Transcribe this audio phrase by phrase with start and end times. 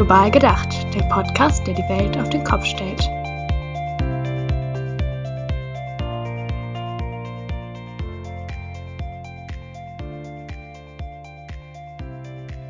[0.00, 3.02] Global gedacht, der Podcast, der die Welt auf den Kopf stellt.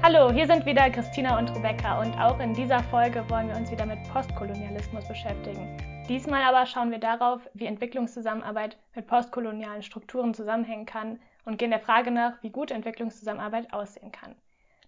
[0.02, 3.70] Hallo, hier sind wieder Christina und Rebecca und auch in dieser Folge wollen wir uns
[3.70, 5.68] wieder mit Postkolonialismus beschäftigen.
[6.08, 11.78] Diesmal aber schauen wir darauf, wie Entwicklungszusammenarbeit mit postkolonialen Strukturen zusammenhängen kann und gehen der
[11.78, 14.34] Frage nach, wie gut Entwicklungszusammenarbeit aussehen kann.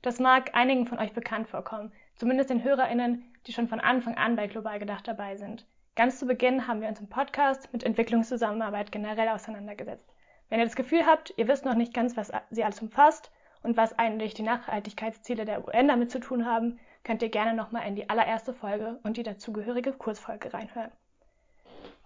[0.03, 4.37] Das mag einigen von euch bekannt vorkommen, zumindest den HörerInnen, die schon von Anfang an
[4.37, 5.67] bei Global Gedacht dabei sind.
[5.95, 10.13] Ganz zu Beginn haben wir uns im Podcast mit Entwicklungszusammenarbeit generell auseinandergesetzt.
[10.49, 13.31] Wenn ihr das Gefühl habt, ihr wisst noch nicht ganz, was sie alles umfasst
[13.63, 17.87] und was eigentlich die Nachhaltigkeitsziele der UN damit zu tun haben, könnt ihr gerne nochmal
[17.87, 20.93] in die allererste Folge und die dazugehörige Kursfolge reinhören.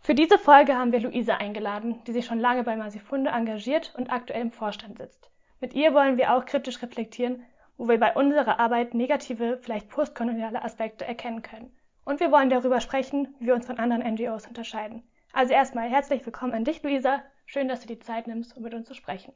[0.00, 4.12] Für diese Folge haben wir Luisa eingeladen, die sich schon lange bei Masifunde engagiert und
[4.12, 5.30] aktuell im Vorstand sitzt.
[5.60, 7.44] Mit ihr wollen wir auch kritisch reflektieren,
[7.76, 11.76] wo wir bei unserer Arbeit negative, vielleicht postkoloniale Aspekte erkennen können.
[12.04, 15.02] Und wir wollen darüber sprechen, wie wir uns von anderen NGOs unterscheiden.
[15.32, 17.22] Also erstmal herzlich willkommen an dich, Luisa.
[17.44, 19.32] Schön, dass du die Zeit nimmst, um mit uns zu sprechen.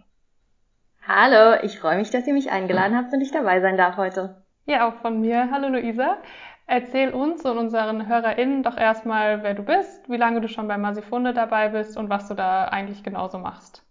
[1.07, 4.43] Hallo, ich freue mich, dass ihr mich eingeladen habt und ich dabei sein darf heute.
[4.67, 5.51] Ja, auch von mir.
[5.51, 6.19] Hallo Luisa.
[6.67, 10.79] Erzähl uns und unseren HörerInnen doch erstmal, wer du bist, wie lange du schon bei
[10.79, 13.85] Masifunde dabei bist und was du da eigentlich genauso machst.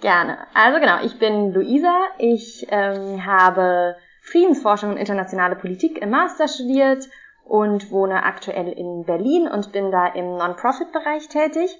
[0.00, 0.38] Gerne.
[0.54, 2.06] Also genau, ich bin Luisa.
[2.18, 7.08] Ich ähm, habe Friedensforschung und internationale Politik im Master studiert
[7.44, 11.78] und wohne aktuell in Berlin und bin da im Non-Profit-Bereich tätig.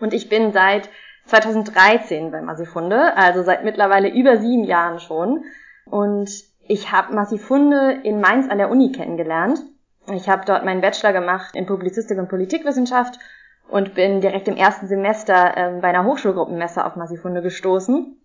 [0.00, 0.88] Und ich bin seit
[1.26, 5.44] 2013 bei Massifunde, also seit mittlerweile über sieben Jahren schon.
[5.84, 6.30] Und
[6.66, 9.60] ich habe Massifunde in Mainz an der Uni kennengelernt.
[10.10, 13.18] Ich habe dort meinen Bachelor gemacht in Publizistik und Politikwissenschaft
[13.68, 18.16] und bin direkt im ersten Semester ähm, bei einer Hochschulgruppenmesse auf Massifunde gestoßen.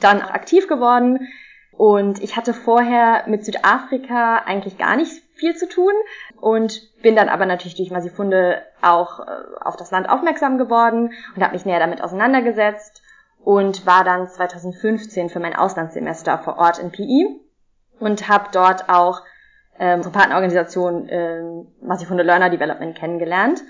[0.00, 1.28] Dann aktiv geworden
[1.72, 5.92] und ich hatte vorher mit Südafrika eigentlich gar nicht viel zu tun
[6.40, 9.24] und bin dann aber natürlich durch Massifunde auch äh,
[9.60, 13.02] auf das Land aufmerksam geworden und habe mich näher damit auseinandergesetzt
[13.42, 17.40] und war dann 2015 für mein Auslandssemester vor Ort in PI
[18.00, 19.22] und habe dort auch
[19.78, 21.42] ähm, unsere Partnerorganisation äh,
[21.80, 23.62] Massifunde Learner Development kennengelernt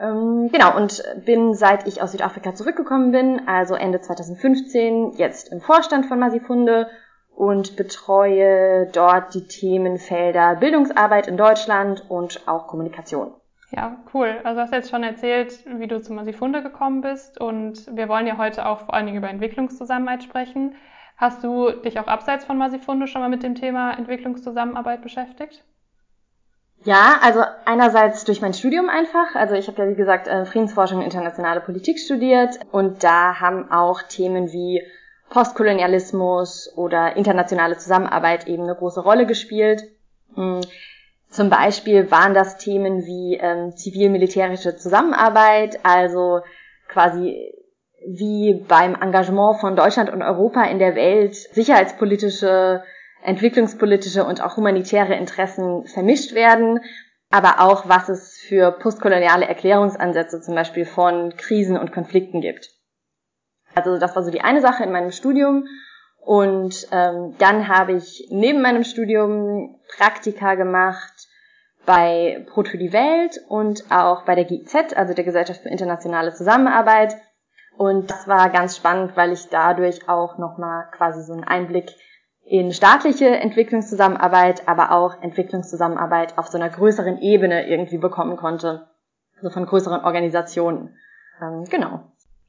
[0.00, 5.60] ähm, genau, und bin seit ich aus Südafrika zurückgekommen bin, also Ende 2015, jetzt im
[5.60, 6.88] Vorstand von Masifunde
[7.34, 13.32] und betreue dort die Themenfelder Bildungsarbeit in Deutschland und auch Kommunikation.
[13.70, 14.38] Ja, cool.
[14.44, 18.26] Also du hast jetzt schon erzählt, wie du zu Masifunde gekommen bist und wir wollen
[18.26, 20.74] ja heute auch vor allen Dingen über Entwicklungszusammenarbeit sprechen.
[21.16, 25.64] Hast du dich auch abseits von Masifunde schon mal mit dem Thema Entwicklungszusammenarbeit beschäftigt?
[26.84, 29.34] Ja, also einerseits durch mein Studium einfach.
[29.34, 33.70] Also ich habe ja wie gesagt äh, Friedensforschung und internationale Politik studiert und da haben
[33.70, 34.82] auch Themen wie
[35.30, 39.84] Postkolonialismus oder internationale Zusammenarbeit eben eine große Rolle gespielt.
[40.34, 40.60] Hm,
[41.30, 46.40] zum Beispiel waren das Themen wie ähm, zivil-militärische Zusammenarbeit, also
[46.88, 47.54] quasi
[48.06, 52.82] wie beim Engagement von Deutschland und Europa in der Welt sicherheitspolitische
[53.22, 56.80] entwicklungspolitische und auch humanitäre Interessen vermischt werden,
[57.30, 62.70] aber auch was es für postkoloniale Erklärungsansätze zum Beispiel von Krisen und Konflikten gibt.
[63.74, 65.66] Also das war so die eine Sache in meinem Studium.
[66.24, 71.26] Und ähm, dann habe ich neben meinem Studium Praktika gemacht
[71.84, 76.32] bei Brot für die Welt und auch bei der GIZ, also der Gesellschaft für internationale
[76.32, 77.16] Zusammenarbeit.
[77.76, 81.90] Und das war ganz spannend, weil ich dadurch auch nochmal quasi so einen Einblick
[82.44, 88.88] in staatliche Entwicklungszusammenarbeit, aber auch Entwicklungszusammenarbeit auf so einer größeren Ebene irgendwie bekommen konnte,
[89.36, 90.96] also von größeren Organisationen.
[91.40, 92.00] Ähm, genau.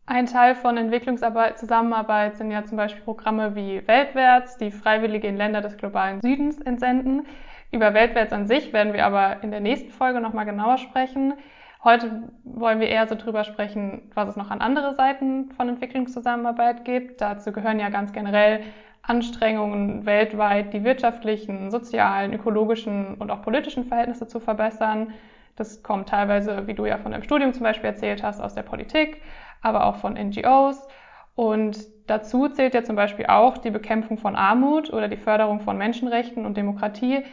[0.06, 5.38] Ein Teil von Entwicklungsarbeit, Zusammenarbeit sind ja zum Beispiel Programme wie Weltwärts, die Freiwillige in
[5.38, 7.26] Länder des globalen Südens entsenden.
[7.72, 11.36] Über Weltwärts an sich werden wir aber in der nächsten Folge nochmal genauer sprechen.
[11.84, 16.84] Heute wollen wir eher so drüber sprechen, was es noch an andere Seiten von Entwicklungszusammenarbeit
[16.84, 17.22] gibt.
[17.22, 18.62] Dazu gehören ja ganz generell
[19.04, 25.14] Anstrengungen weltweit, die wirtschaftlichen, sozialen, ökologischen und auch politischen Verhältnisse zu verbessern.
[25.58, 28.64] Das kommt teilweise, wie du ja von deinem Studium zum Beispiel erzählt hast, aus der
[28.64, 29.22] Politik,
[29.62, 30.88] aber auch von NGOs.
[31.36, 31.78] Und
[32.08, 36.46] dazu zählt ja zum Beispiel auch die Bekämpfung von Armut oder die Förderung von Menschenrechten
[36.46, 37.24] und Demokratie.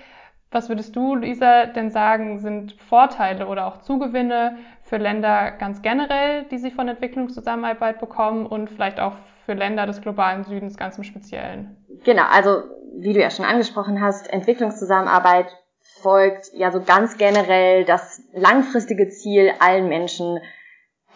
[0.51, 6.45] Was würdest du, Lisa, denn sagen, sind Vorteile oder auch Zugewinne für Länder ganz generell,
[6.51, 9.13] die sie von Entwicklungszusammenarbeit bekommen und vielleicht auch
[9.51, 11.77] für Länder des globalen Südens ganz im Speziellen?
[12.05, 12.63] Genau, also
[13.01, 15.47] wie du ja schon angesprochen hast, Entwicklungszusammenarbeit
[16.01, 20.39] folgt ja so ganz generell das langfristige Ziel, allen Menschen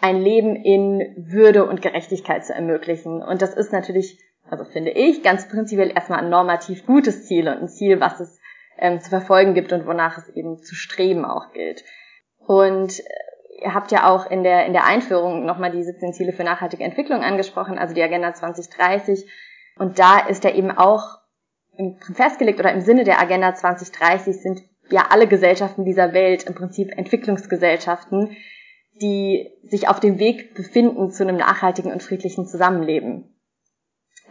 [0.01, 3.23] ein Leben in Würde und Gerechtigkeit zu ermöglichen.
[3.23, 7.61] Und das ist natürlich, also finde ich, ganz prinzipiell erstmal ein normativ gutes Ziel und
[7.61, 8.37] ein Ziel, was es
[8.77, 11.85] ähm, zu verfolgen gibt und wonach es eben zu streben auch gilt.
[12.45, 13.01] Und
[13.61, 16.83] ihr habt ja auch in der, in der Einführung nochmal die 17 Ziele für nachhaltige
[16.83, 19.29] Entwicklung angesprochen, also die Agenda 2030.
[19.77, 21.19] Und da ist ja eben auch
[22.13, 26.91] festgelegt oder im Sinne der Agenda 2030 sind ja alle Gesellschaften dieser Welt im Prinzip
[26.95, 28.35] Entwicklungsgesellschaften,
[29.01, 33.35] die sich auf dem Weg befinden zu einem nachhaltigen und friedlichen Zusammenleben.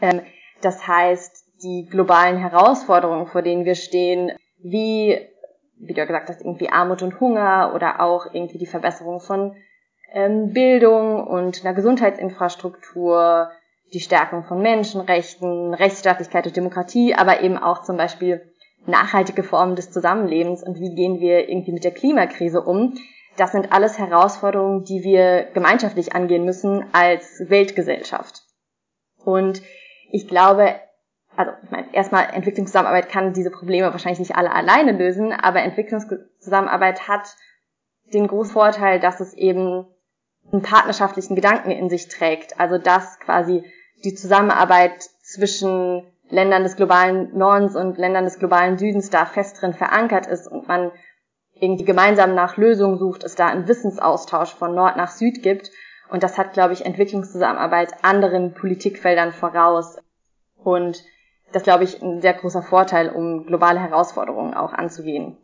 [0.00, 0.22] Ähm,
[0.62, 5.18] das heißt, die globalen Herausforderungen, vor denen wir stehen, wie,
[5.86, 9.56] wie du ja gesagt hast, irgendwie Armut und Hunger oder auch irgendwie die Verbesserung von
[10.12, 13.50] ähm, Bildung und einer Gesundheitsinfrastruktur,
[13.92, 18.52] die Stärkung von Menschenrechten, Rechtsstaatlichkeit und Demokratie, aber eben auch zum Beispiel
[18.86, 22.94] nachhaltige Formen des Zusammenlebens und wie gehen wir irgendwie mit der Klimakrise um.
[23.36, 28.42] Das sind alles Herausforderungen, die wir gemeinschaftlich angehen müssen als Weltgesellschaft.
[29.24, 29.62] Und
[30.10, 30.76] ich glaube,
[31.36, 37.08] also ich meine, erstmal Entwicklungszusammenarbeit kann diese Probleme wahrscheinlich nicht alle alleine lösen, aber Entwicklungszusammenarbeit
[37.08, 37.36] hat
[38.12, 39.86] den großen Vorteil, dass es eben
[40.52, 42.60] einen partnerschaftlichen Gedanken in sich trägt.
[42.60, 43.64] Also dass quasi
[44.04, 49.74] die Zusammenarbeit zwischen Ländern des globalen Nordens und Ländern des globalen Südens da fest drin
[49.74, 50.90] verankert ist und man
[51.54, 55.70] irgendwie gemeinsam nach Lösungen sucht, es da einen Wissensaustausch von Nord nach Süd gibt.
[56.10, 59.98] Und das hat, glaube ich, Entwicklungszusammenarbeit anderen Politikfeldern voraus.
[60.56, 61.02] Und
[61.54, 65.36] das, glaube ich, ein sehr großer Vorteil, um globale Herausforderungen auch anzugehen.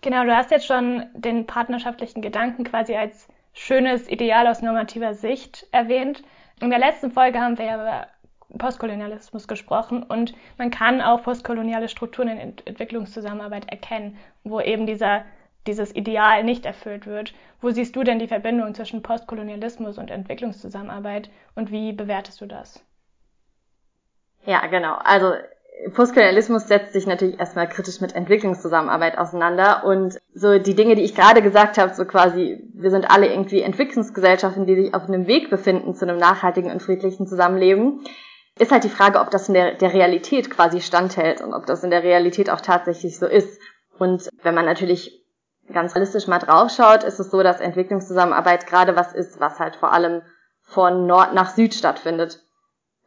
[0.00, 5.66] Genau, du hast jetzt schon den partnerschaftlichen Gedanken quasi als schönes Ideal aus normativer Sicht
[5.72, 6.22] erwähnt.
[6.60, 8.06] In der letzten Folge haben wir ja über
[8.56, 15.24] Postkolonialismus gesprochen und man kann auch postkoloniale Strukturen in Entwicklungszusammenarbeit erkennen, wo eben dieser,
[15.66, 17.34] dieses Ideal nicht erfüllt wird.
[17.60, 22.82] Wo siehst du denn die Verbindung zwischen Postkolonialismus und Entwicklungszusammenarbeit und wie bewertest du das?
[24.48, 24.94] Ja, genau.
[25.04, 25.34] Also
[25.92, 31.14] Postkolonialismus setzt sich natürlich erstmal kritisch mit Entwicklungszusammenarbeit auseinander und so die Dinge, die ich
[31.14, 35.50] gerade gesagt habe, so quasi, wir sind alle irgendwie Entwicklungsgesellschaften, die sich auf einem Weg
[35.50, 38.00] befinden zu einem nachhaltigen und friedlichen Zusammenleben,
[38.58, 41.84] ist halt die Frage, ob das in der, der Realität quasi standhält und ob das
[41.84, 43.60] in der Realität auch tatsächlich so ist.
[43.98, 45.12] Und wenn man natürlich
[45.70, 49.92] ganz realistisch mal draufschaut, ist es so, dass Entwicklungszusammenarbeit gerade was ist, was halt vor
[49.92, 50.22] allem
[50.62, 52.40] von Nord nach Süd stattfindet.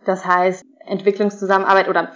[0.05, 2.11] Das heißt, Entwicklungszusammenarbeit oder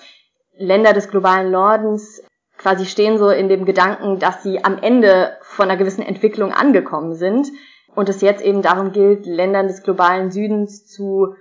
[0.58, 2.24] Länder des globalen Nordens
[2.58, 7.14] quasi stehen so in dem Gedanken, dass sie am Ende von einer gewissen Entwicklung angekommen
[7.16, 7.48] sind
[7.96, 11.36] und es jetzt eben darum gilt, Ländern des globalen Südens zu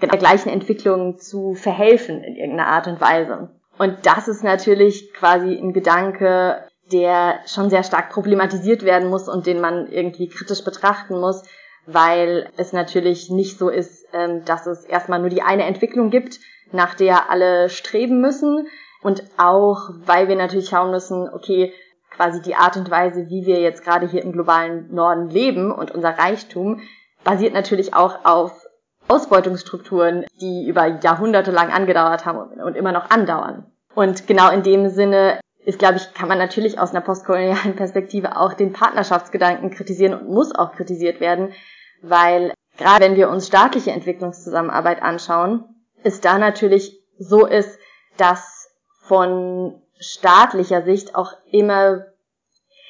[0.00, 3.50] der gleichen Entwicklung zu verhelfen in irgendeiner Art und Weise.
[3.78, 9.46] Und das ist natürlich quasi ein Gedanke, der schon sehr stark problematisiert werden muss und
[9.46, 11.42] den man irgendwie kritisch betrachten muss,
[11.86, 16.38] weil es natürlich nicht so ist, ähm, dass es erstmal nur die eine Entwicklung gibt,
[16.72, 18.66] nach der alle streben müssen
[19.02, 21.72] und auch, weil wir natürlich schauen müssen, okay,
[22.10, 25.90] quasi die Art und Weise, wie wir jetzt gerade hier im globalen Norden leben und
[25.90, 26.80] unser Reichtum,
[27.24, 28.66] basiert natürlich auch auf
[29.08, 33.66] Ausbeutungsstrukturen, die über Jahrhunderte lang angedauert haben und immer noch andauern.
[33.94, 38.36] Und genau in dem Sinne ist, glaube ich, kann man natürlich aus einer postkolonialen Perspektive
[38.36, 41.52] auch den Partnerschaftsgedanken kritisieren und muss auch kritisiert werden,
[42.02, 45.64] weil gerade wenn wir uns staatliche Entwicklungszusammenarbeit anschauen,
[46.04, 47.78] es da natürlich so ist,
[48.16, 48.68] dass
[49.02, 52.06] von staatlicher Sicht auch immer,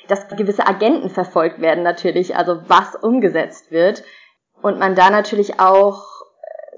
[0.09, 4.03] dass gewisse Agenten verfolgt werden natürlich, also was umgesetzt wird.
[4.61, 6.05] Und man da natürlich auch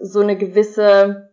[0.01, 1.31] so eine gewisse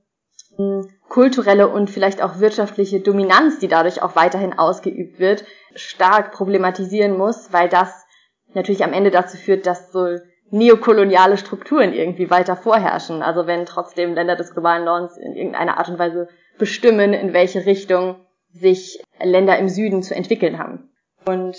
[0.55, 7.17] hm, kulturelle und vielleicht auch wirtschaftliche Dominanz, die dadurch auch weiterhin ausgeübt wird, stark problematisieren
[7.17, 8.05] muss, weil das
[8.53, 10.17] natürlich am Ende dazu führt, dass so
[10.51, 13.23] neokoloniale Strukturen irgendwie weiter vorherrschen.
[13.23, 16.27] Also wenn trotzdem Länder des globalen Nordens in irgendeiner Art und Weise
[16.57, 18.17] bestimmen, in welche Richtung
[18.51, 20.91] sich Länder im Süden zu entwickeln haben.
[21.25, 21.57] Und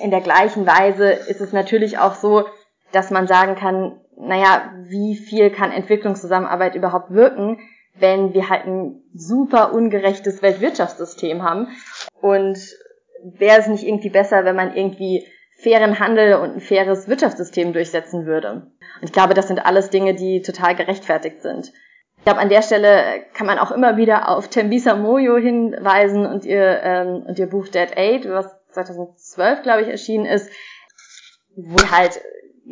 [0.00, 2.46] in der gleichen Weise ist es natürlich auch so,
[2.92, 7.58] dass man sagen kann, naja, wie viel kann Entwicklungszusammenarbeit überhaupt wirken,
[7.98, 11.68] wenn wir halt ein super ungerechtes Weltwirtschaftssystem haben
[12.20, 12.58] und
[13.22, 15.26] wäre es nicht irgendwie besser, wenn man irgendwie
[15.58, 18.70] fairen Handel und ein faires Wirtschaftssystem durchsetzen würde.
[19.00, 21.72] Und ich glaube, das sind alles Dinge, die total gerechtfertigt sind.
[22.16, 26.44] Ich glaube, an der Stelle kann man auch immer wieder auf Tembisa Moyo hinweisen und
[26.44, 30.50] ihr, ähm, und ihr Buch Dead Aid, was 2012, glaube ich, erschienen ist,
[31.56, 32.20] wo halt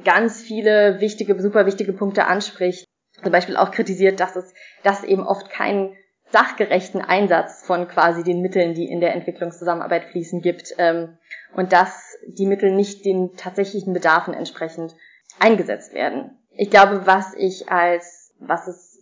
[0.04, 2.86] ganz viele wichtige, super wichtige Punkte anspricht.
[3.22, 4.52] Zum Beispiel auch kritisiert, dass es,
[4.84, 5.96] dass eben oft keinen
[6.30, 10.74] sachgerechten Einsatz von quasi den Mitteln, die in der Entwicklungszusammenarbeit fließen, gibt.
[10.78, 11.18] Ähm,
[11.54, 14.94] und dass die Mittel nicht den tatsächlichen Bedarfen entsprechend
[15.38, 16.38] eingesetzt werden.
[16.50, 18.96] Ich glaube, was ich als, was es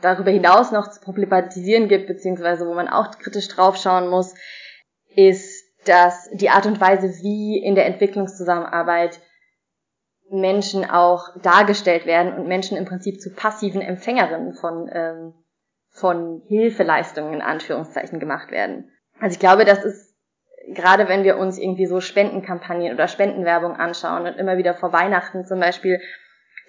[0.00, 4.34] darüber hinaus noch zu problematisieren gibt, beziehungsweise wo man auch kritisch draufschauen muss,
[5.14, 9.20] ist, dass die Art und Weise, wie in der Entwicklungszusammenarbeit
[10.30, 15.34] Menschen auch dargestellt werden und Menschen im Prinzip zu passiven Empfängerinnen von, ähm,
[15.88, 18.90] von Hilfeleistungen in Anführungszeichen gemacht werden.
[19.20, 20.07] Also ich glaube, das ist
[20.68, 25.46] gerade wenn wir uns irgendwie so Spendenkampagnen oder Spendenwerbung anschauen und immer wieder vor Weihnachten
[25.46, 26.00] zum Beispiel,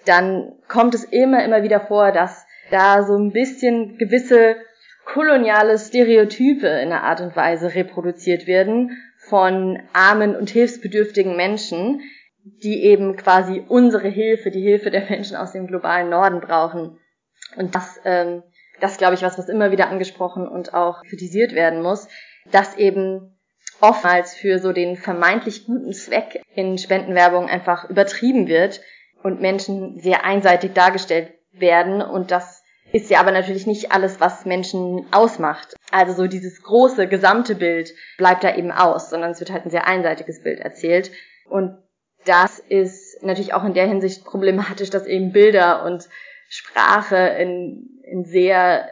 [0.06, 4.56] dann kommt es immer, immer wieder vor, dass da so ein bisschen gewisse
[5.04, 8.96] koloniale Stereotype in einer Art und Weise reproduziert werden
[9.28, 12.00] von armen und hilfsbedürftigen Menschen,
[12.44, 16.98] die eben quasi unsere Hilfe, die Hilfe der Menschen aus dem globalen Norden brauchen.
[17.56, 18.42] Und das, ähm,
[18.80, 22.08] das glaube ich, was, was immer wieder angesprochen und auch kritisiert werden muss,
[22.50, 23.36] dass eben
[23.80, 28.80] oftmals für so den vermeintlich guten Zweck in Spendenwerbung einfach übertrieben wird
[29.22, 34.44] und Menschen sehr einseitig dargestellt werden und das ist ja aber natürlich nicht alles, was
[34.46, 35.76] Menschen ausmacht.
[35.92, 39.70] Also so dieses große gesamte Bild bleibt da eben aus, sondern es wird halt ein
[39.70, 41.10] sehr einseitiges Bild erzählt
[41.48, 41.78] und
[42.24, 46.08] das ist natürlich auch in der Hinsicht problematisch, dass eben Bilder und
[46.48, 48.90] Sprache in, in sehr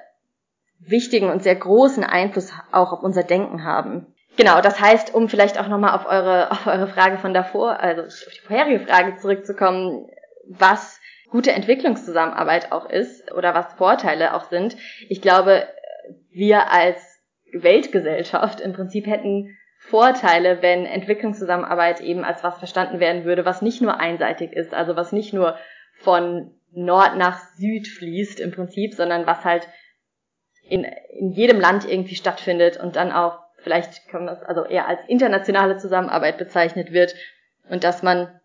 [0.78, 4.14] wichtigen und sehr großen Einfluss auch auf unser Denken haben.
[4.38, 8.02] Genau, das heißt, um vielleicht auch nochmal auf eure, auf eure Frage von davor, also
[8.02, 10.08] auf die vorherige Frage zurückzukommen,
[10.48, 14.76] was gute Entwicklungszusammenarbeit auch ist oder was Vorteile auch sind.
[15.08, 15.66] Ich glaube,
[16.30, 17.02] wir als
[17.52, 23.82] Weltgesellschaft im Prinzip hätten Vorteile, wenn Entwicklungszusammenarbeit eben als was verstanden werden würde, was nicht
[23.82, 25.58] nur einseitig ist, also was nicht nur
[25.98, 29.68] von Nord nach Süd fließt im Prinzip, sondern was halt
[30.62, 34.86] in, in jedem Land irgendwie stattfindet und dann auch vielleicht kann man das also eher
[34.88, 37.14] als internationale Zusammenarbeit bezeichnet wird
[37.68, 38.40] und dass man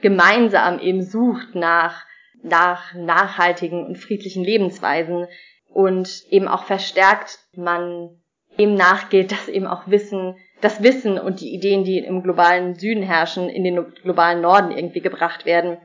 [0.00, 2.04] gemeinsam eben sucht nach,
[2.42, 5.26] nach nachhaltigen und friedlichen Lebensweisen
[5.68, 8.20] und eben auch verstärkt man
[8.58, 13.02] dem nachgeht, dass eben auch Wissen das Wissen und die Ideen, die im globalen Süden
[13.02, 15.78] herrschen, in den globalen Norden irgendwie gebracht werden.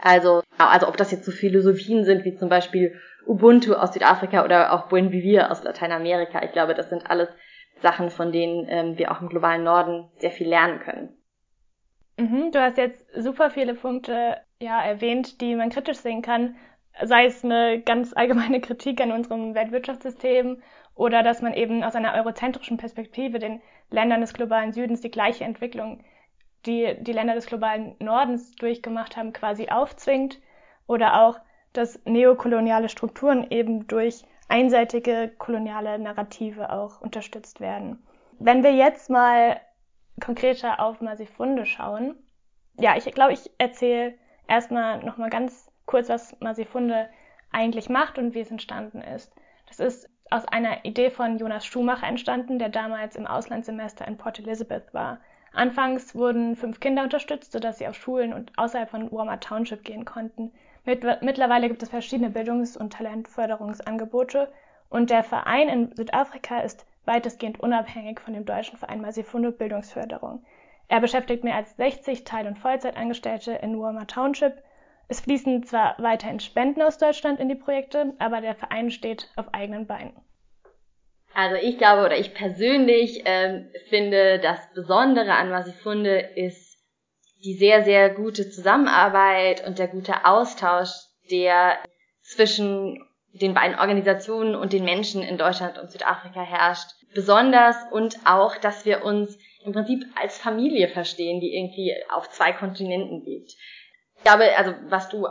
[0.00, 2.94] Also, also ob das jetzt so Philosophien sind wie zum Beispiel
[3.26, 6.42] Ubuntu aus Südafrika oder auch Buen Vivir aus Lateinamerika.
[6.44, 7.28] Ich glaube, das sind alles
[7.82, 11.16] Sachen, von denen ähm, wir auch im globalen Norden sehr viel lernen können.
[12.16, 16.56] Mhm, du hast jetzt super viele Punkte ja, erwähnt, die man kritisch sehen kann,
[17.02, 20.62] sei es eine ganz allgemeine Kritik an unserem Weltwirtschaftssystem
[20.94, 23.60] oder dass man eben aus einer eurozentrischen Perspektive den
[23.90, 26.04] Ländern des globalen Südens die gleiche Entwicklung,
[26.66, 30.38] die die Länder des globalen Nordens durchgemacht haben, quasi aufzwingt
[30.86, 31.38] oder auch,
[31.72, 38.02] dass neokoloniale Strukturen eben durch einseitige koloniale Narrative auch unterstützt werden.
[38.38, 39.58] Wenn wir jetzt mal
[40.20, 42.16] konkreter auf Masifunde schauen,
[42.78, 44.12] ja, ich glaube, ich erzähle
[44.46, 47.08] erstmal nochmal ganz kurz, was Masifunde
[47.50, 49.32] eigentlich macht und wie es entstanden ist.
[49.68, 54.38] Das ist aus einer Idee von Jonas Schumacher entstanden, der damals im Auslandssemester in Port
[54.38, 55.20] Elizabeth war.
[55.54, 60.04] Anfangs wurden fünf Kinder unterstützt, sodass sie auf Schulen und außerhalb von Walmart Township gehen
[60.04, 60.52] konnten.
[60.84, 64.52] Mittlerweile gibt es verschiedene Bildungs- und Talentförderungsangebote
[64.88, 70.44] und der Verein in Südafrika ist weitestgehend unabhängig von dem deutschen Verein Masifundo Bildungsförderung.
[70.88, 74.62] Er beschäftigt mehr als 60 Teil- und Vollzeitangestellte in Walmart Township
[75.12, 79.52] es fließen zwar weiterhin Spenden aus Deutschland in die Projekte, aber der Verein steht auf
[79.52, 80.14] eigenen Beinen.
[81.34, 86.71] Also ich glaube oder ich persönlich ähm, finde, das Besondere an Masifunde ist
[87.44, 90.90] die sehr, sehr gute Zusammenarbeit und der gute Austausch,
[91.30, 91.78] der
[92.22, 96.90] zwischen den beiden Organisationen und den Menschen in Deutschland und Südafrika herrscht.
[97.14, 102.52] Besonders und auch, dass wir uns im Prinzip als Familie verstehen, die irgendwie auf zwei
[102.52, 103.52] Kontinenten lebt.
[104.16, 105.26] Ich glaube, also was du,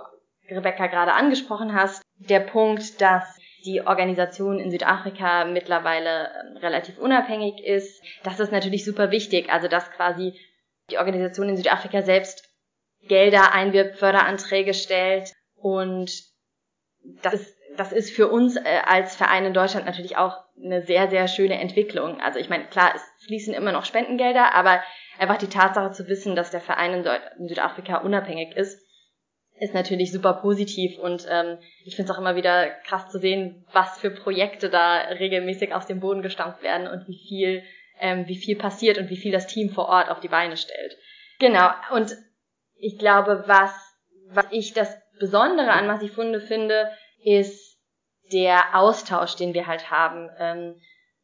[0.50, 7.64] Rebecca, gerade angesprochen hast, der Punkt, dass die Organisation in Südafrika mittlerweile ähm, relativ unabhängig
[7.64, 9.52] ist, das ist natürlich super wichtig.
[9.52, 10.34] Also dass quasi
[10.92, 12.48] die Organisation in Südafrika selbst
[13.08, 16.12] Gelder einwirbt, Förderanträge stellt und
[17.24, 21.10] das ist, das ist für uns äh, als Verein in Deutschland natürlich auch eine sehr,
[21.10, 22.20] sehr schöne Entwicklung.
[22.22, 24.84] Also ich meine, klar, es fließen immer noch Spendengelder, aber
[25.18, 27.06] einfach die Tatsache zu wissen, dass der Verein in,
[27.40, 28.80] in Südafrika unabhängig ist,
[29.60, 33.64] ist natürlich super positiv und ähm, ich finde es auch immer wieder krass zu sehen,
[33.72, 37.64] was für Projekte da regelmäßig aus dem Boden gestampft werden und wie viel,
[38.02, 40.98] ähm, wie viel passiert und wie viel das Team vor Ort auf die Beine stellt.
[41.40, 42.16] Genau, und
[42.76, 43.72] ich glaube, was,
[44.28, 46.92] was ich das Besondere an Massifunde finde,
[47.24, 47.80] ist
[48.34, 50.82] der Austausch, den wir halt haben ähm,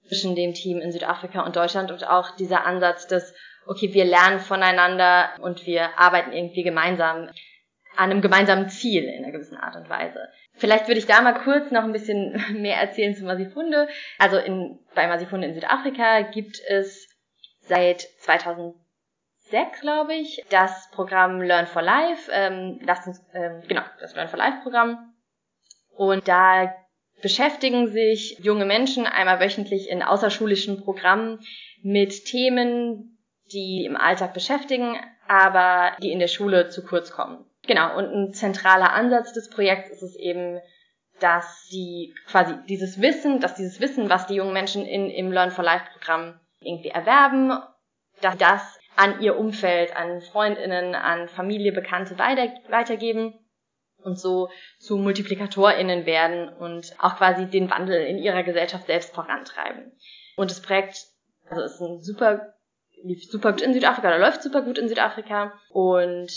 [0.08, 3.34] zwischen dem Team in Südafrika und Deutschland und auch dieser Ansatz des
[3.68, 7.30] okay, wir lernen voneinander und wir arbeiten irgendwie gemeinsam
[7.98, 10.30] an einem gemeinsamen Ziel in einer gewissen Art und Weise.
[10.54, 13.88] Vielleicht würde ich da mal kurz noch ein bisschen mehr erzählen zu Masifunde.
[14.18, 17.10] Also in, bei Masifunde in Südafrika gibt es
[17.62, 22.32] seit 2006, glaube ich, das Programm Learn for Life.
[22.32, 25.14] Ähm, lasst uns, ähm, genau, das Learn for Life Programm.
[25.96, 26.74] Und da
[27.24, 31.40] beschäftigen sich junge Menschen einmal wöchentlich in außerschulischen Programmen
[31.82, 33.18] mit Themen,
[33.52, 37.47] die im Alltag beschäftigen, aber die in der Schule zu kurz kommen.
[37.68, 40.60] Genau, und ein zentraler Ansatz des Projekts ist es eben,
[41.20, 45.52] dass die quasi dieses Wissen, dass dieses Wissen, was die jungen Menschen in, im Learn
[45.52, 47.52] for Life Programm irgendwie erwerben,
[48.22, 53.34] dass das an ihr Umfeld, an Freundinnen, an Familie, Bekannte weiter, weitergeben
[54.04, 59.92] und so zu MultiplikatorInnen werden und auch quasi den Wandel in ihrer Gesellschaft selbst vorantreiben.
[60.36, 61.06] Und das Projekt,
[61.50, 62.54] also ist ein super,
[63.04, 66.32] lief super gut in Südafrika oder läuft super gut in Südafrika und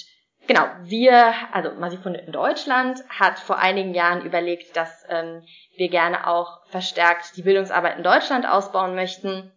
[0.51, 5.45] Genau, wir, also Masifunde in Deutschland hat vor einigen Jahren überlegt, dass ähm,
[5.77, 9.53] wir gerne auch verstärkt die Bildungsarbeit in Deutschland ausbauen möchten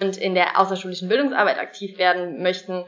[0.00, 2.86] und in der außerschulischen Bildungsarbeit aktiv werden möchten.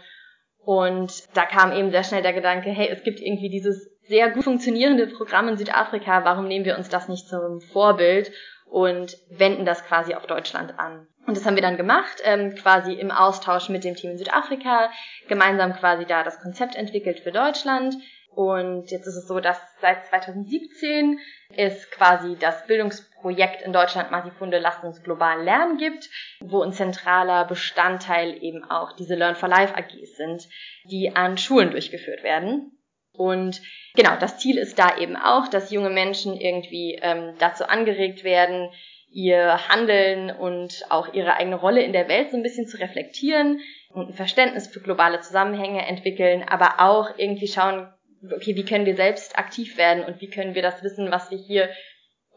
[0.64, 4.44] Und da kam eben sehr schnell der Gedanke, hey, es gibt irgendwie dieses sehr gut
[4.44, 8.32] funktionierende Programm in Südafrika, warum nehmen wir uns das nicht zum Vorbild
[8.70, 11.06] und wenden das quasi auf Deutschland an?
[11.26, 14.90] Und das haben wir dann gemacht, ähm, quasi im Austausch mit dem Team in Südafrika,
[15.28, 17.96] gemeinsam quasi da das Konzept entwickelt für Deutschland.
[18.34, 21.18] Und jetzt ist es so, dass seit 2017
[21.56, 26.08] es quasi das Bildungsprojekt in Deutschland Masifunde Lasst uns global lernen gibt,
[26.40, 30.48] wo ein zentraler Bestandteil eben auch diese Learn for Life AGs sind,
[30.84, 32.77] die an Schulen durchgeführt werden.
[33.12, 33.60] Und
[33.94, 38.70] genau, das Ziel ist da eben auch, dass junge Menschen irgendwie ähm, dazu angeregt werden,
[39.10, 43.60] ihr Handeln und auch ihre eigene Rolle in der Welt so ein bisschen zu reflektieren
[43.90, 47.92] und ein Verständnis für globale Zusammenhänge entwickeln, aber auch irgendwie schauen,
[48.24, 51.38] okay, wie können wir selbst aktiv werden und wie können wir das Wissen, was wir
[51.38, 51.70] hier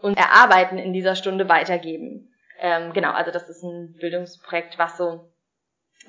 [0.01, 2.33] uns erarbeiten in dieser Stunde weitergeben.
[2.59, 5.31] Ähm, genau, also das ist ein Bildungsprojekt, was so,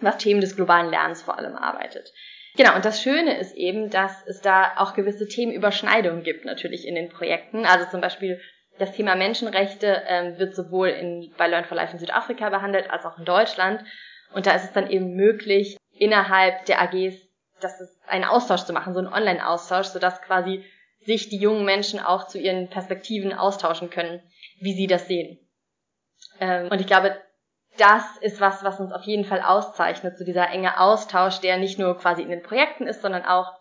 [0.01, 2.13] was Themen des globalen Lernens vor allem arbeitet.
[2.57, 6.95] Genau, und das Schöne ist eben, dass es da auch gewisse Themenüberschneidungen gibt natürlich in
[6.95, 7.65] den Projekten.
[7.65, 8.41] Also zum Beispiel
[8.79, 13.05] das Thema Menschenrechte ähm, wird sowohl in, bei Learn for Life in Südafrika behandelt als
[13.07, 13.83] auch in Deutschland.
[14.35, 18.73] Und da ist es dann eben möglich, innerhalb der AGs das ist einen Austausch zu
[18.73, 20.65] machen, so einen Online-Austausch, sodass quasi
[21.05, 24.23] sich die jungen Menschen auch zu ihren Perspektiven austauschen können,
[24.61, 25.39] wie sie das sehen.
[26.41, 27.17] Ähm, und ich glaube,
[27.79, 31.79] das ist was, was uns auf jeden Fall auszeichnet, so dieser enge Austausch, der nicht
[31.79, 33.53] nur quasi in den Projekten ist, sondern auch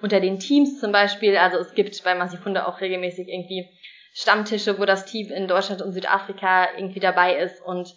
[0.00, 1.36] unter den Teams zum Beispiel.
[1.36, 3.68] Also es gibt bei Massifunde auch regelmäßig irgendwie
[4.14, 7.94] Stammtische, wo das Team in Deutschland und Südafrika irgendwie dabei ist und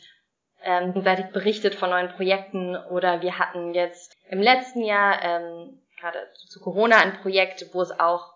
[0.63, 2.76] ähm, gegenseitig berichtet von neuen Projekten.
[2.76, 7.91] Oder wir hatten jetzt im letzten Jahr, ähm, gerade zu Corona, ein Projekt, wo es
[8.00, 8.34] auch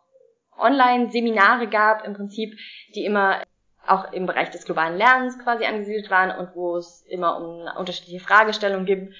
[0.57, 2.57] Online-Seminare gab, im Prinzip,
[2.95, 3.41] die immer
[3.87, 8.19] auch im Bereich des globalen Lernens quasi angesiedelt waren und wo es immer um unterschiedliche
[8.19, 9.13] Fragestellungen gibt,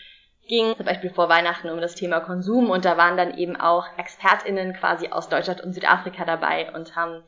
[0.47, 3.86] ging, zum Beispiel vor Weihnachten um das Thema Konsum und da waren dann eben auch
[3.97, 7.23] ExpertInnen quasi aus Deutschland und Südafrika dabei und haben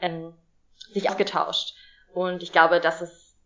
[0.00, 0.34] ähm,
[0.92, 1.74] sich ausgetauscht.
[2.14, 3.36] Und ich glaube, das ist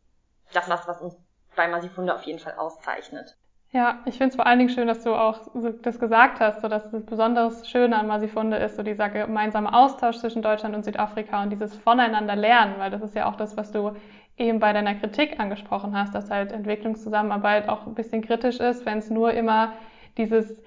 [0.52, 1.16] das, was, uns
[1.54, 3.36] bei Masifunde auf jeden Fall auszeichnet.
[3.72, 6.62] Ja, ich finde es vor allen Dingen schön, dass du auch so das gesagt hast,
[6.62, 10.84] so dass das besonders Schöne an Masifunde ist, so dieser gemeinsame Austausch zwischen Deutschland und
[10.84, 13.92] Südafrika und dieses Voneinander lernen, weil das ist ja auch das, was du
[14.38, 18.98] eben bei deiner Kritik angesprochen hast, dass halt Entwicklungszusammenarbeit auch ein bisschen kritisch ist, wenn
[18.98, 19.72] es nur immer
[20.16, 20.62] dieses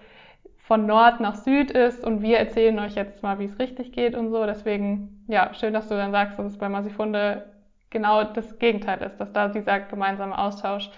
[0.57, 4.13] von Nord nach Süd ist und wir erzählen euch jetzt mal, wie es richtig geht
[4.15, 4.45] und so.
[4.45, 7.45] Deswegen, ja, schön, dass du dann sagst, dass es bei Masifunde
[7.89, 10.91] genau das Gegenteil ist, dass da dieser gemeinsame Austausch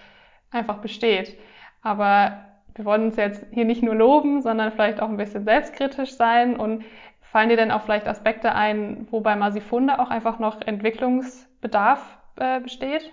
[0.52, 1.38] einfach besteht.
[1.82, 6.12] Aber wir wollen uns jetzt hier nicht nur loben, sondern vielleicht auch ein bisschen selbstkritisch
[6.12, 6.84] sein und
[7.22, 12.02] fallen dir denn auch vielleicht Aspekte ein, wo bei Masifunde auch einfach noch Entwicklungsbedarf
[12.38, 13.12] äh, besteht?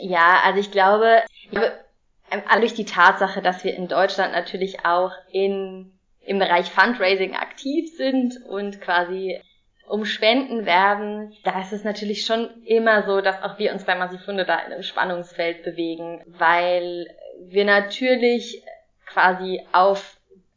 [0.00, 1.72] Ja, also ich glaube, ich glaube
[2.30, 5.92] ähm, durch die Tatsache, dass wir in Deutschland natürlich auch in,
[6.24, 9.40] im Bereich Fundraising aktiv sind und quasi
[9.88, 13.96] um Spenden werben, da ist es natürlich schon immer so, dass auch wir uns bei
[13.96, 17.08] Massifunde da in einem Spannungsfeld bewegen, weil
[17.48, 18.62] wir natürlich
[19.06, 20.16] quasi auf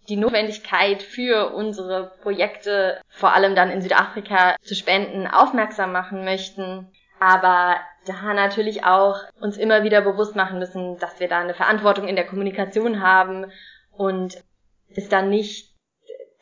[0.10, 6.90] die Notwendigkeit für unsere Projekte, vor allem dann in Südafrika, zu spenden, aufmerksam machen möchten.
[7.20, 12.08] Aber da natürlich auch uns immer wieder bewusst machen müssen, dass wir da eine Verantwortung
[12.08, 13.52] in der Kommunikation haben
[13.92, 14.44] und
[14.94, 15.74] es dann nicht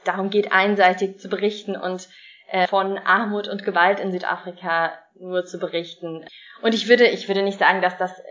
[0.04, 2.10] darum geht, einseitig zu berichten und
[2.50, 6.26] äh, von Armut und Gewalt in Südafrika nur zu berichten.
[6.62, 8.24] Und ich würde, ich würde nicht sagen, dass das äh,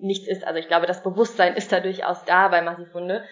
[0.00, 0.46] nichts ist.
[0.46, 3.24] Also ich glaube, das Bewusstsein ist da durchaus da bei Massifunde.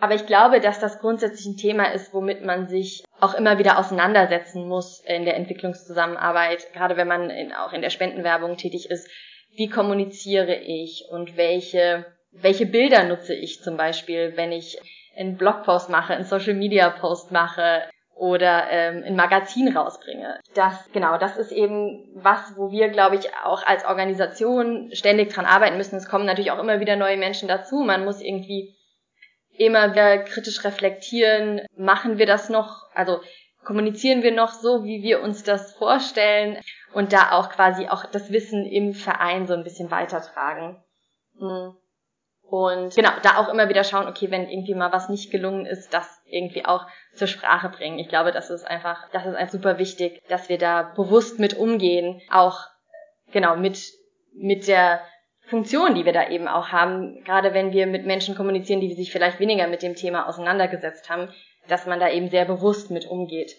[0.00, 3.78] Aber ich glaube, dass das grundsätzlich ein Thema ist, womit man sich auch immer wieder
[3.78, 9.08] auseinandersetzen muss in der Entwicklungszusammenarbeit, gerade wenn man in, auch in der Spendenwerbung tätig ist.
[9.56, 14.78] Wie kommuniziere ich und welche welche Bilder nutze ich zum Beispiel, wenn ich
[15.16, 17.84] einen Blogpost mache, einen Social Media Post mache
[18.16, 20.38] oder ähm, ein Magazin rausbringe.
[20.54, 25.46] Das genau, das ist eben was, wo wir, glaube ich, auch als Organisation ständig dran
[25.46, 25.96] arbeiten müssen.
[25.96, 27.76] Es kommen natürlich auch immer wieder neue Menschen dazu.
[27.78, 28.74] Man muss irgendwie
[29.56, 33.20] immer wieder kritisch reflektieren, machen wir das noch, also
[33.64, 36.58] kommunizieren wir noch so, wie wir uns das vorstellen
[36.92, 40.82] und da auch quasi auch das Wissen im Verein so ein bisschen weitertragen.
[41.38, 41.76] Hm.
[42.48, 45.94] Und genau, da auch immer wieder schauen, okay, wenn irgendwie mal was nicht gelungen ist,
[45.94, 47.98] das irgendwie auch zur Sprache bringen.
[47.98, 51.54] Ich glaube, das ist einfach, das ist einfach super wichtig, dass wir da bewusst mit
[51.56, 52.60] umgehen, auch
[53.32, 53.80] genau mit,
[54.34, 55.00] mit der
[55.46, 59.12] Funktion, die wir da eben auch haben, gerade wenn wir mit Menschen kommunizieren, die sich
[59.12, 61.28] vielleicht weniger mit dem Thema auseinandergesetzt haben,
[61.68, 63.56] dass man da eben sehr bewusst mit umgeht.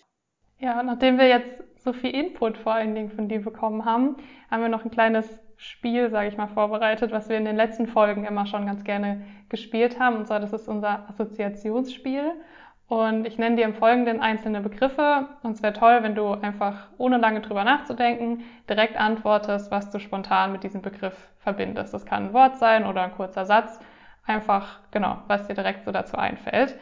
[0.60, 4.18] Ja, nachdem wir jetzt so viel Input vor allen Dingen von dir bekommen haben,
[4.50, 7.88] haben wir noch ein kleines Spiel, sage ich mal, vorbereitet, was wir in den letzten
[7.88, 10.18] Folgen immer schon ganz gerne gespielt haben.
[10.18, 12.34] Und zwar, das ist unser Assoziationsspiel.
[12.88, 15.28] Und ich nenne dir im Folgenden einzelne Begriffe.
[15.42, 20.00] Und es wäre toll, wenn du einfach, ohne lange drüber nachzudenken, direkt antwortest, was du
[20.00, 21.94] spontan mit diesem Begriff verbindest.
[21.94, 23.80] Das kann ein Wort sein oder ein kurzer Satz.
[24.26, 26.76] Einfach, genau, was dir direkt so dazu einfällt.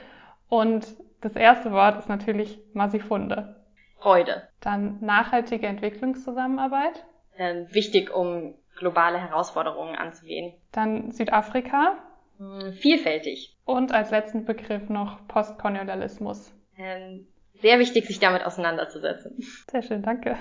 [0.50, 0.88] Und
[1.22, 3.56] das erste Wort ist natürlich Masifunde.
[3.98, 4.50] Freude.
[4.60, 7.06] Dann nachhaltige Entwicklungszusammenarbeit.
[7.38, 10.54] Ähm, wichtig, um globale Herausforderungen anzugehen.
[10.72, 11.98] Dann Südafrika.
[12.38, 13.56] Hm, vielfältig.
[13.66, 16.54] Und als letzten Begriff noch Postkolonialismus.
[16.78, 17.28] Ähm,
[17.62, 19.38] sehr wichtig, sich damit auseinanderzusetzen.
[19.72, 20.38] Sehr schön, danke.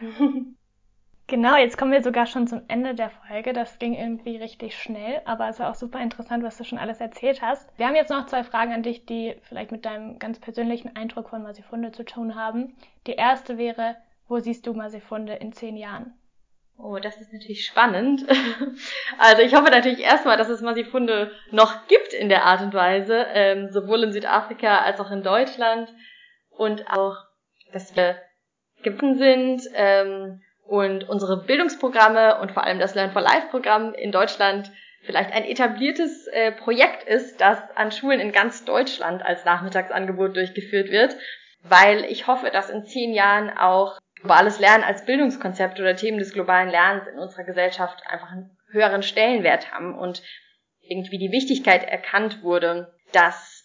[1.28, 3.52] Genau, jetzt kommen wir sogar schon zum Ende der Folge.
[3.52, 7.00] Das ging irgendwie richtig schnell, aber es war auch super interessant, was du schon alles
[7.00, 7.68] erzählt hast.
[7.76, 11.30] Wir haben jetzt noch zwei Fragen an dich, die vielleicht mit deinem ganz persönlichen Eindruck
[11.30, 12.76] von Masifunde zu tun haben.
[13.08, 13.96] Die erste wäre,
[14.28, 16.14] wo siehst du Masifunde in zehn Jahren?
[16.78, 18.24] Oh, das ist natürlich spannend.
[19.18, 23.26] Also ich hoffe natürlich erstmal, dass es Masifunde noch gibt in der Art und Weise,
[23.32, 25.88] ähm, sowohl in Südafrika als auch in Deutschland
[26.50, 27.16] und auch,
[27.72, 28.16] dass wir
[28.82, 34.12] gebunden sind ähm, und unsere Bildungsprogramme und vor allem das Learn for Life Programm in
[34.12, 34.70] Deutschland
[35.02, 40.90] vielleicht ein etabliertes äh, Projekt ist, das an Schulen in ganz Deutschland als Nachmittagsangebot durchgeführt
[40.90, 41.16] wird,
[41.62, 46.32] weil ich hoffe, dass in zehn Jahren auch globales Lernen als Bildungskonzept oder Themen des
[46.32, 50.22] globalen Lernens in unserer Gesellschaft einfach einen höheren Stellenwert haben und
[50.80, 53.64] irgendwie die Wichtigkeit erkannt wurde, dass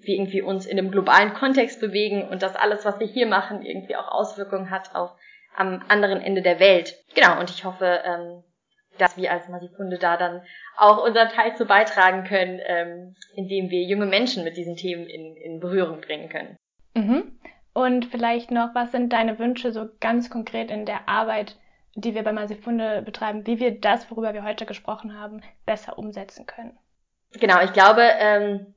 [0.00, 3.64] wir irgendwie uns in einem globalen Kontext bewegen und dass alles, was wir hier machen,
[3.64, 5.12] irgendwie auch Auswirkungen hat auf
[5.56, 6.94] am anderen Ende der Welt.
[7.14, 8.42] Genau, und ich hoffe, ähm,
[8.98, 10.42] dass wir als Masikunde da dann
[10.76, 15.36] auch unseren Teil zu beitragen können, ähm, indem wir junge Menschen mit diesen Themen in,
[15.36, 16.56] in Berührung bringen können.
[16.94, 17.38] Mhm.
[17.74, 21.56] Und vielleicht noch, was sind deine Wünsche so ganz konkret in der Arbeit,
[21.96, 26.46] die wir bei Masifunde betreiben, wie wir das, worüber wir heute gesprochen haben, besser umsetzen
[26.46, 26.78] können?
[27.32, 28.74] Genau, ich glaube ähm,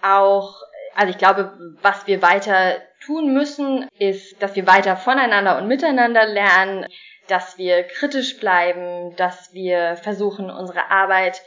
[0.00, 0.56] auch,
[0.94, 6.24] also ich glaube, was wir weiter tun müssen, ist, dass wir weiter voneinander und miteinander
[6.24, 6.86] lernen,
[7.28, 11.42] dass wir kritisch bleiben, dass wir versuchen, unsere Arbeit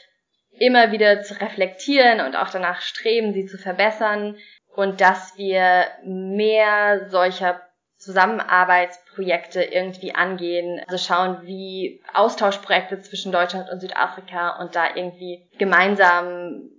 [0.60, 4.38] immer wieder zu reflektieren und auch danach streben, sie zu verbessern
[4.76, 7.62] und dass wir mehr solcher
[7.98, 16.70] Zusammenarbeitsprojekte irgendwie angehen, also schauen, wie Austauschprojekte zwischen Deutschland und Südafrika und da irgendwie gemeinsam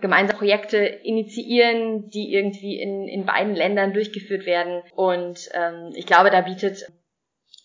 [0.00, 4.82] gemeinsam Projekte initiieren, die irgendwie in, in beiden Ländern durchgeführt werden.
[4.94, 6.90] Und ähm, ich glaube, da bietet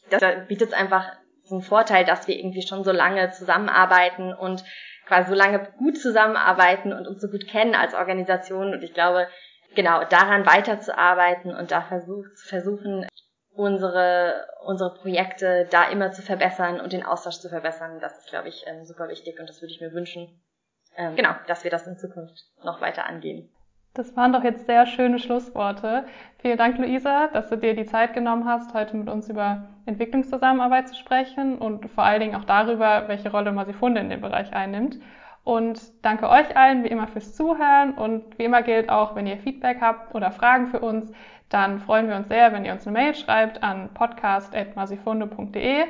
[0.09, 1.11] da bietet es einfach
[1.49, 4.63] einen Vorteil, dass wir irgendwie schon so lange zusammenarbeiten und
[5.05, 8.73] quasi so lange gut zusammenarbeiten und uns so gut kennen als Organisation.
[8.73, 9.27] Und ich glaube,
[9.75, 13.07] genau daran weiterzuarbeiten und da versuch, zu versuchen,
[13.51, 18.49] unsere, unsere Projekte da immer zu verbessern und den Austausch zu verbessern, das ist, glaube
[18.49, 20.41] ich, ähm, super wichtig und das würde ich mir wünschen,
[20.97, 23.49] ähm, genau, dass wir das in Zukunft noch weiter angehen.
[23.95, 26.03] Das waren doch jetzt sehr schöne Schlussworte.
[26.39, 30.89] Vielen Dank, Luisa, dass du dir die Zeit genommen hast, heute mit uns über Entwicklungszusammenarbeit
[30.89, 34.99] zu sprechen und vor allen Dingen auch darüber, welche Rolle Masifunde in dem Bereich einnimmt.
[35.45, 39.37] Und danke euch allen wie immer fürs Zuhören und wie immer gilt auch, wenn ihr
[39.37, 41.13] Feedback habt oder Fragen für uns,
[41.47, 45.85] dann freuen wir uns sehr, wenn ihr uns eine Mail schreibt an podcast.masifunde.de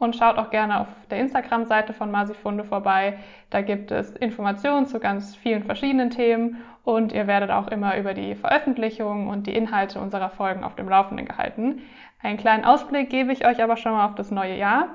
[0.00, 3.18] und schaut auch gerne auf der Instagram-Seite von Masifunde vorbei.
[3.50, 8.14] Da gibt es Informationen zu ganz vielen verschiedenen Themen und ihr werdet auch immer über
[8.14, 11.82] die Veröffentlichungen und die Inhalte unserer Folgen auf dem Laufenden gehalten.
[12.22, 14.88] Einen kleinen Ausblick gebe ich euch aber schon mal auf das neue Jahr.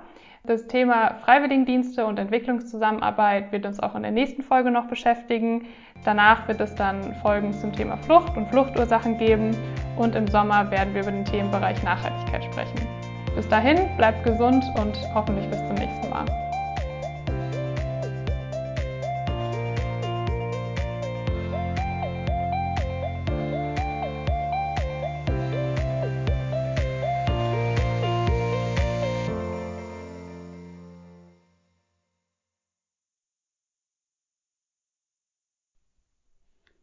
[0.43, 5.67] Das Thema Freiwilligendienste und Entwicklungszusammenarbeit wird uns auch in der nächsten Folge noch beschäftigen.
[6.03, 9.55] Danach wird es dann Folgen zum Thema Flucht und Fluchtursachen geben
[9.97, 13.04] und im Sommer werden wir über den Themenbereich Nachhaltigkeit sprechen.
[13.36, 16.44] Bis dahin, bleibt gesund und hoffentlich bis zum nächsten Mal.